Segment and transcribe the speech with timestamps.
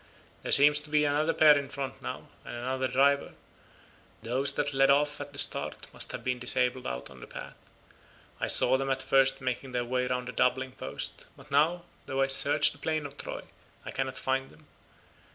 [0.41, 3.33] There seems to be another pair in front now, and another driver;
[4.23, 7.53] those that led off at the start must have been disabled out on the plain.
[8.39, 12.21] I saw them at first making their way round the doubling post, but now, though
[12.21, 13.43] I search the plain of Troy,
[13.85, 14.65] I cannot find them.